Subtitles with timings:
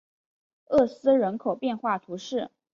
[0.65, 2.49] 厄斯人口变化图示